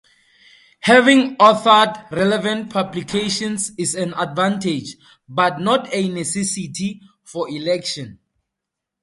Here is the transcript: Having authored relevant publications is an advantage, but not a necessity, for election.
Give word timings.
Having 0.79 1.35
authored 1.37 2.09
relevant 2.09 2.71
publications 2.71 3.71
is 3.77 3.93
an 3.93 4.15
advantage, 4.15 4.95
but 5.29 5.59
not 5.59 5.93
a 5.93 6.09
necessity, 6.09 7.01
for 7.23 7.47
election. 7.47 8.17